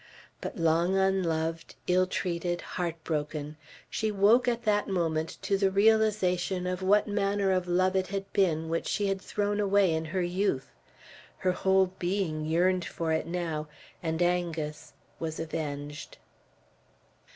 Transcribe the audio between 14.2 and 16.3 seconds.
Angus was avenged.